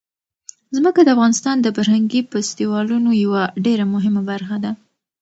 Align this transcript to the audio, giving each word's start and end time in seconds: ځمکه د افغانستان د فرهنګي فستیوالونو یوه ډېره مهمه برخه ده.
ځمکه 0.75 1.01
د 1.03 1.09
افغانستان 1.15 1.55
د 1.61 1.67
فرهنګي 1.75 2.21
فستیوالونو 2.31 3.09
یوه 3.23 3.41
ډېره 3.65 3.85
مهمه 3.93 4.21
برخه 4.31 4.57
ده. 4.63 4.71